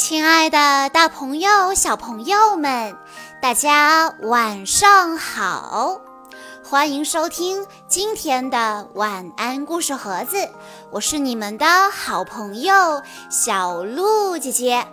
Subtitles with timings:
[0.00, 2.96] 亲爱的，大朋友、小朋友们，
[3.42, 6.00] 大家晚上好！
[6.64, 10.48] 欢迎收听今天的晚安故事盒子，
[10.90, 14.86] 我是你们的好朋友小鹿姐姐。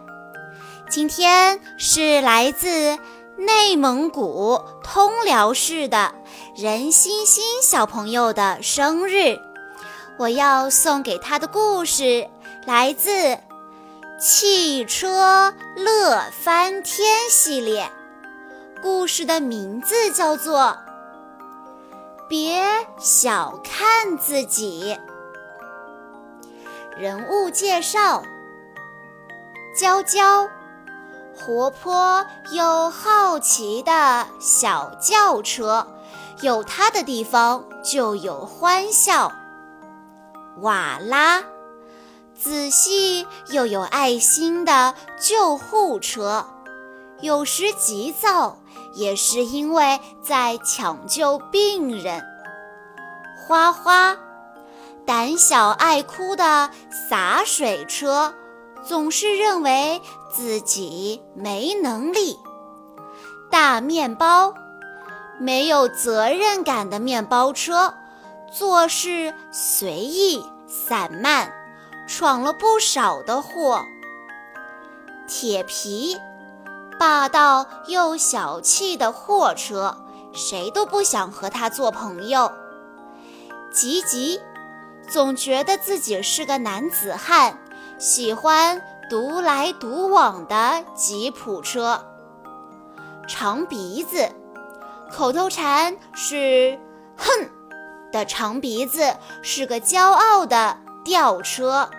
[0.89, 2.67] 今天是来自
[3.37, 6.13] 内蒙古通辽市的
[6.53, 9.39] 任欣欣小朋友的生日，
[10.19, 12.27] 我要送给他的故事
[12.65, 13.37] 来自。
[14.19, 17.91] 汽车乐翻天系列
[18.81, 20.59] 故事的名字叫做
[22.27, 22.65] 《别
[22.97, 24.97] 小看自己》。
[26.99, 28.23] 人物介绍：
[29.79, 30.49] 娇娇，
[31.35, 35.85] 活泼又好奇的小轿车，
[36.41, 39.31] 有它的地方就有欢笑。
[40.61, 41.43] 瓦拉。
[42.39, 46.45] 仔细又有爱心的救护车，
[47.19, 48.59] 有时急躁
[48.93, 52.23] 也是因为在抢救病人。
[53.47, 54.15] 花花，
[55.03, 56.69] 胆小爱哭的
[57.09, 58.35] 洒水车，
[58.85, 59.99] 总是认为
[60.31, 62.37] 自己没能力。
[63.49, 64.53] 大面包，
[65.39, 67.95] 没有责任感的面包车，
[68.51, 71.56] 做事随意散漫。
[72.07, 73.85] 闯了不少的祸。
[75.27, 76.17] 铁皮，
[76.97, 79.97] 霸道又小气的货车，
[80.33, 82.51] 谁都不想和他做朋友。
[83.73, 84.39] 吉吉，
[85.09, 87.59] 总觉得自己是个男子汉，
[87.99, 92.01] 喜欢独来独往的吉普车。
[93.27, 94.31] 长鼻子，
[95.11, 96.79] 口头禅是
[97.17, 97.27] “哼”
[98.13, 101.89] 的长鼻子是个骄傲的吊车。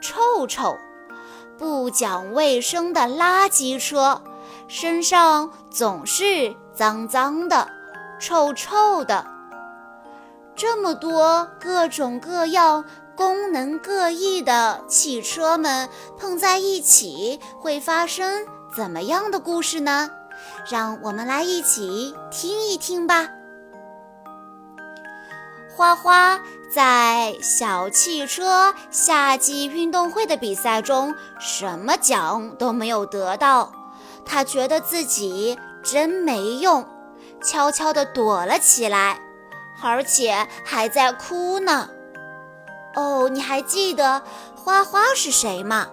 [0.00, 0.78] 臭臭，
[1.58, 4.22] 不讲卫生的垃圾车，
[4.68, 7.68] 身上总是脏脏的、
[8.20, 9.26] 臭臭的。
[10.54, 12.84] 这么多各种各样、
[13.16, 20.08] 功能各异的汽车们碰在一起，会发生怎么样的故事呢？
[20.70, 23.28] 让我们来一起听一听吧。
[25.76, 26.38] 花花
[26.70, 33.72] 在小汽车夏季运动会的比赛中，什么奖都没有得到，
[34.24, 36.86] 他觉得自己真没用，
[37.42, 39.18] 悄悄地躲了起来，
[39.82, 41.88] 而且还在哭呢。
[42.94, 44.22] 哦，你还记得
[44.54, 45.88] 花花是谁吗？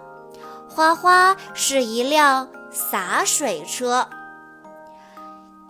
[0.69, 4.07] 花花是一辆洒水车。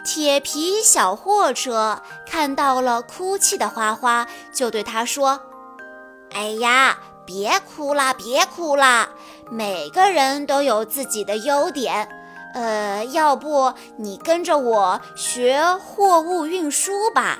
[0.03, 5.39] 铁皮小货车看到了哭泣的花花，就对他说
[6.33, 9.09] ：“哎呀，别哭啦，别哭啦！
[9.49, 12.09] 每个人都有自己的优点。
[12.53, 17.37] 呃，要不你跟着我学货物运输吧？”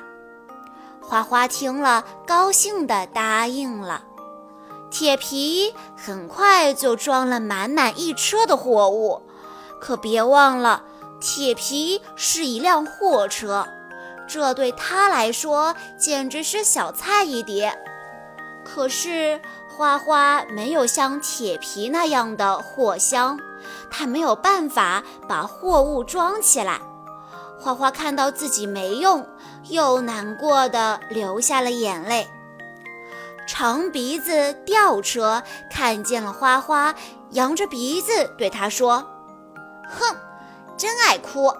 [1.01, 4.03] 花花听了，高兴地答应了。
[4.91, 9.23] 铁皮很快就装了满满一车的货物，
[9.79, 10.83] 可别忘了。
[11.21, 13.67] 铁皮是一辆货车，
[14.27, 17.77] 这对他来说简直是小菜一碟。
[18.65, 19.39] 可是
[19.69, 23.39] 花花没有像铁皮那样的货箱，
[23.91, 26.81] 他没有办法把货物装起来。
[27.59, 29.27] 花花看到自己没用，
[29.69, 32.27] 又难过的流下了眼泪。
[33.47, 36.95] 长鼻子吊车看见了花花，
[37.31, 39.05] 扬着鼻子对他说
[39.87, 40.15] ：“哼。”
[40.81, 41.55] 真爱哭，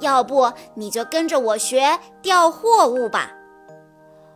[0.00, 3.30] 要不你就跟着我学吊货物吧。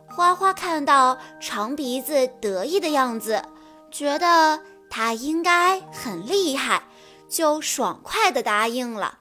[0.07, 3.43] 花花看到长鼻子得意的样子，
[3.91, 6.83] 觉得他应该很厉害，
[7.27, 9.19] 就爽快地答应了。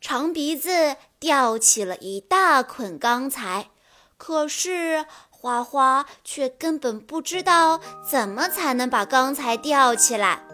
[0.00, 3.70] 长鼻子吊起了一大捆钢材，
[4.16, 10.44] 可是花花却根本不知道怎么才能把钢材吊起来。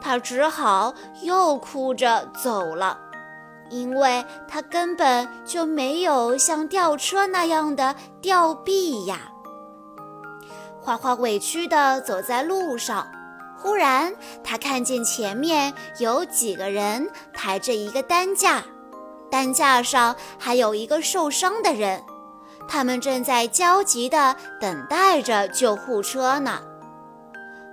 [0.00, 2.98] 他只好又哭着走了，
[3.68, 9.20] 因为他根本就没有像吊车那样的吊臂呀。
[10.80, 13.06] 花花委屈地走在路上，
[13.58, 14.12] 忽然
[14.42, 18.64] 他看见前面有几个人抬着一个担架，
[19.30, 22.02] 担架上还有一个受伤的人，
[22.66, 26.62] 他们正在焦急地等待着救护车呢。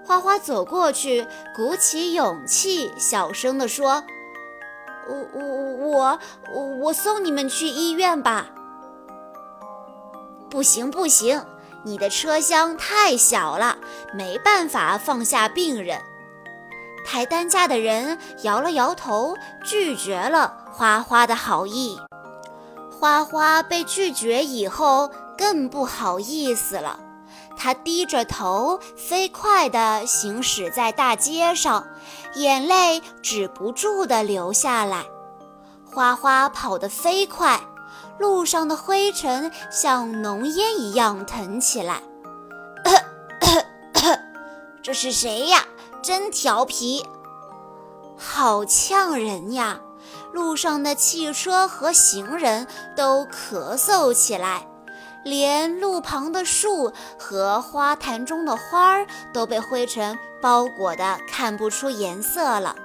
[0.07, 4.01] 花花走过去，鼓起勇气，小声地说
[5.06, 6.19] ：“我我
[6.54, 8.48] 我我送你们去医院吧。
[10.50, 11.44] ”“不行不行，
[11.83, 13.77] 你的车厢太小了，
[14.13, 16.00] 没办法放下病人。”
[17.06, 22.00] 抬担架的人摇了摇头，拒绝了花花的好意。
[22.98, 26.98] 花花被拒绝以后，更不好意思了。
[27.57, 31.88] 他低着头，飞快地行驶在大街上，
[32.36, 35.06] 眼泪止不住地流下来。
[35.86, 37.59] 花花跑得飞快，
[38.19, 42.04] 路上的灰尘像浓烟一样腾起来。
[44.83, 45.65] 这是谁呀？
[46.04, 47.04] 真调皮，
[48.15, 49.80] 好呛人呀！
[50.31, 54.68] 路上的汽车和行人都咳嗽起来，
[55.24, 62.75] 连路旁的树和花坛中的花儿都被灰尘包裹得看不出颜色了。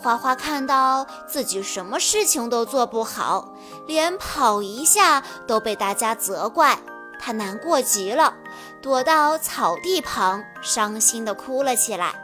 [0.00, 3.48] 花花看到自己什么事情都做不好，
[3.86, 6.78] 连跑一下都被大家责怪，
[7.18, 8.34] 他难过极了，
[8.80, 12.14] 躲到草地旁，伤心地哭了起来。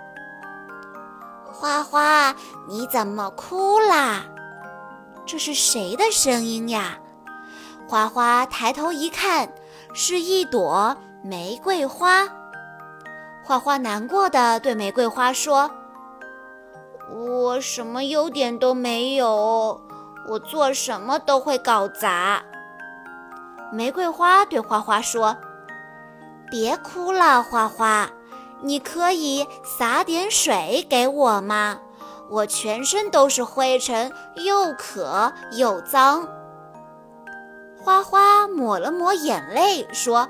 [1.53, 2.37] 花花，
[2.69, 4.27] 你怎么哭啦？
[5.27, 6.99] 这是谁的声音呀？
[7.95, 9.49] 花花抬头一看，
[9.93, 12.29] 是一朵玫瑰花。
[13.45, 15.71] 花花难过的对玫瑰花说
[17.15, 19.81] ：“我什么优点都没有，
[20.29, 22.43] 我做什么都会搞砸。”
[23.71, 25.37] 玫瑰花对花花说
[26.51, 28.11] ：“别哭了，花花。”
[28.61, 31.79] 你可以洒点水给我吗？
[32.29, 36.27] 我全身都是灰尘，又渴又脏。
[37.85, 40.27] 花花抹了抹眼泪，说：“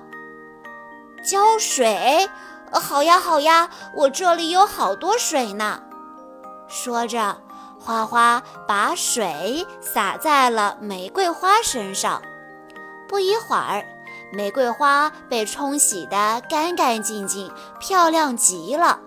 [1.24, 2.28] 浇水？
[2.72, 5.80] 好呀，好呀，我这里有好多水呢。”
[6.66, 7.36] 说着，
[7.78, 12.20] 花花把水洒在了玫瑰花身上。
[13.08, 13.86] 不一会儿。
[14.32, 17.48] 玫瑰花被冲洗得干干净净，
[17.78, 18.98] 漂亮极了，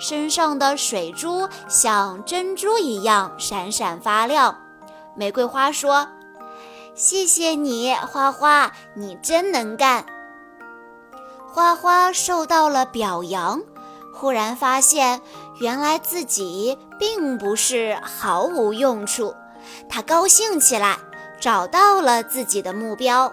[0.00, 4.58] 身上的水珠像珍珠一样闪闪发亮。
[5.14, 6.08] 玫瑰花说
[6.94, 10.04] ：“谢谢你，花花，你真能干。”
[11.52, 13.62] 花花受到了表扬，
[14.14, 15.20] 忽然发现
[15.60, 19.34] 原来自己并不是毫无用处，
[19.88, 20.98] 他高兴起来，
[21.40, 23.32] 找到了自己的目标。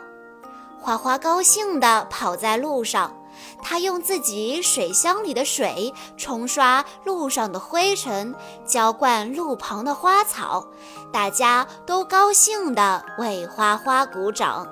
[0.80, 3.14] 花花高兴地跑在路上，
[3.62, 10.68] 他用自己水箱里的水冲刷路上的灰尘，浇灌路旁的花草，
[11.12, 14.68] 大家都高兴地为花花鼓掌。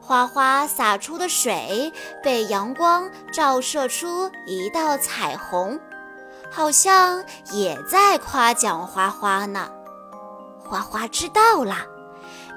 [0.00, 1.92] 花花洒出的水
[2.22, 5.78] 被阳光照射出一道彩虹，
[6.50, 9.70] 好像也在夸奖花花呢。
[10.64, 11.86] 花花知道了。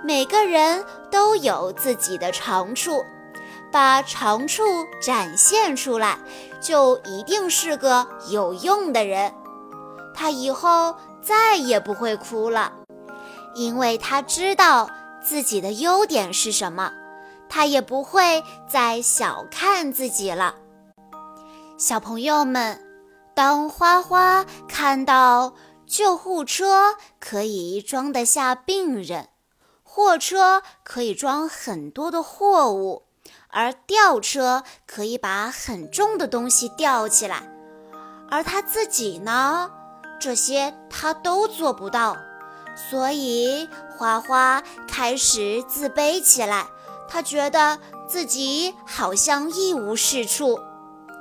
[0.03, 3.03] 每个人都有自己的长处，
[3.75, 6.17] 把长处展现出来，
[6.61, 9.33] 就一定是个有用的人。
[10.13, 12.71] 他以后再也不会哭了，
[13.53, 14.89] 因为他知道
[15.21, 16.93] 自己的优点是什么。
[17.49, 20.55] 他也不会再小看自己了。
[21.77, 22.81] 小朋友们，
[23.33, 25.53] 当花花看到
[25.85, 29.27] 救护车可以装得下病人。
[29.83, 33.04] 货车可以装很多的货物，
[33.55, 37.49] 而吊车可以把很重的东西吊起来，
[38.29, 39.71] 而他自己呢，
[40.19, 42.17] 这些他都做不到，
[42.75, 46.67] 所以花花开始自卑起来。
[47.07, 47.79] 他觉得
[48.09, 50.59] 自己好像一无是处，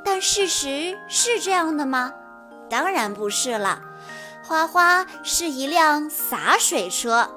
[0.05, 2.13] 但事实是这样的吗？
[2.69, 3.81] 当然不是了。
[4.43, 7.31] 花花是一辆洒水车。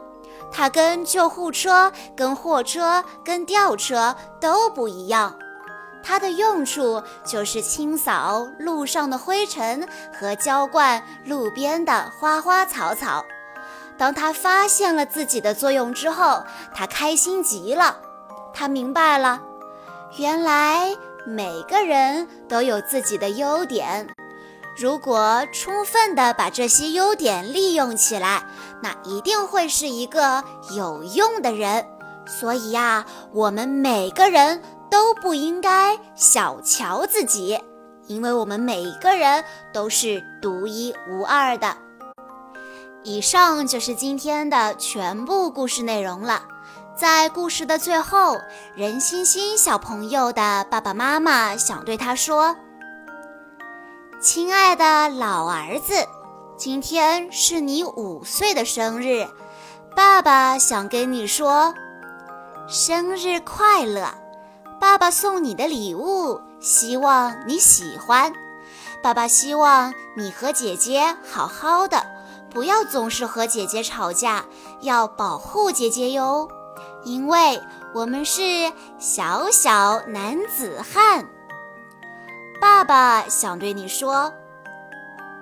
[0.51, 5.37] 它跟救护车、跟货车、跟吊车都不一样，
[6.03, 9.87] 它的用处就是清扫路上的灰尘
[10.17, 13.23] 和浇灌路边的花花草草。
[13.97, 17.97] 当他发现了自己的作用之后，他开心极了。
[18.53, 19.41] 他明白了，
[20.17, 24.07] 原来每个人都有自己的优点。
[24.77, 28.43] 如果充分的把这些优点利用起来，
[28.84, 30.43] 那一定会是一个
[30.75, 31.84] 有用的人。
[32.27, 33.03] 所以呀，
[33.34, 37.60] 我们每个人都不应该小瞧自己，
[38.05, 39.43] 因为我们每一个人
[39.74, 41.75] 都是独一无二的。
[43.03, 46.43] 以上就是今天的全部故事内容了。
[46.96, 48.38] 在故事的最后，
[48.75, 52.55] 任欣欣小朋友的爸爸妈妈想对他说。
[54.19, 55.93] 亲爱的老儿子，
[56.57, 59.27] 今天是你五岁的生日，
[59.95, 61.71] 爸爸想跟你说，
[62.67, 64.09] 生日快乐！
[64.79, 68.33] 爸爸送你的礼物，希望你喜欢。
[69.03, 72.03] 爸爸希望你和姐姐好好的，
[72.50, 74.45] 不要总是和姐姐吵架，
[74.81, 76.47] 要保护姐姐哟，
[77.03, 77.62] 因为
[77.93, 78.41] 我们是
[78.97, 81.29] 小小男子汉。
[82.59, 84.33] 爸爸想对你说，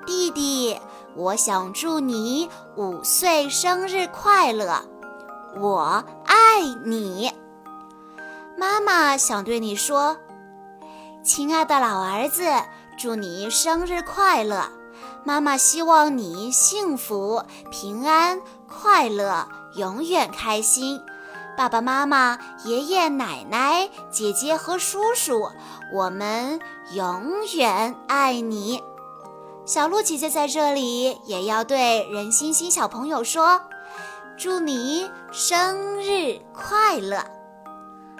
[0.05, 0.77] 弟弟，
[1.15, 4.81] 我想祝你五岁生日快乐，
[5.59, 7.31] 我爱你。
[8.57, 10.17] 妈妈想对你说，
[11.23, 12.43] 亲爱的老儿子，
[12.97, 14.65] 祝你生日快乐。
[15.23, 21.01] 妈妈希望你幸福、平安、快乐，永远开心。
[21.57, 25.49] 爸爸妈妈、爷爷奶奶、姐姐和叔叔，
[25.93, 26.59] 我们
[26.91, 28.83] 永远爱你。
[29.65, 33.61] 小鹿姐姐在这里也要对任欣欣小朋友说
[34.37, 37.23] ：“祝你生日快乐！”